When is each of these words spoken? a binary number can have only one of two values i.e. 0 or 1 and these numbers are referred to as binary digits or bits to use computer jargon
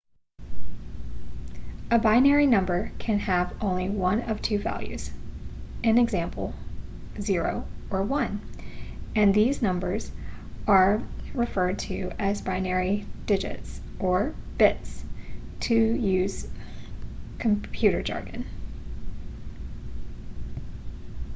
a 1.91 1.99
binary 1.99 2.47
number 2.47 2.91
can 2.97 3.19
have 3.19 3.53
only 3.61 3.87
one 3.87 4.21
of 4.23 4.41
two 4.41 4.57
values 4.57 5.11
i.e. 5.83 6.51
0 7.21 7.67
or 7.91 8.01
1 8.03 8.41
and 9.15 9.31
these 9.35 9.61
numbers 9.61 10.09
are 10.65 11.03
referred 11.35 11.77
to 11.77 12.11
as 12.17 12.41
binary 12.41 13.05
digits 13.27 13.79
or 13.99 14.33
bits 14.57 15.03
to 15.59 15.75
use 15.75 16.47
computer 17.37 18.01
jargon 18.01 18.47